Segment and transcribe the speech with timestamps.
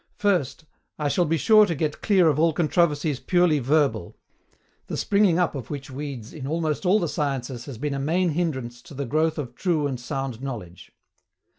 [0.17, 0.65] FIRST,
[0.97, 4.17] I shall be sure to get clear of all controversies PURELY VERBAL
[4.87, 8.29] the springing up of which weeds in almost all the sciences has been a main
[8.29, 10.91] hindrance to the growth of true and sound knowledge.